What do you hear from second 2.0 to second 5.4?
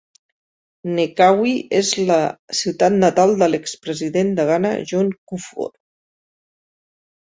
la ciutat natal de l'ex president de Ghana John